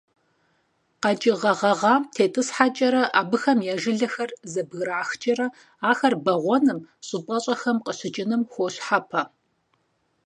[1.03, 5.47] КъэкӀыгъэ гъэгъам тетӀысхьэкӀэрэ, абыхэм я жылэхэр зэбграхкӀэрэ
[5.89, 9.21] ахэр бэгъуэным, щӀыпӀэщӀэхэм къыщыкӀыным хуощхьэпэ.